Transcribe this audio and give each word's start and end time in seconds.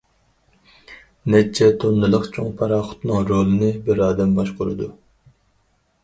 نەچچە 1.33 1.67
توننىلىق 1.83 2.23
چوڭ 2.37 2.49
پاراخوتنىڭ 2.61 3.27
رولىنى 3.33 3.69
بىر 3.89 4.01
ئادەم 4.07 4.33
باشقۇرىدۇ. 4.39 4.89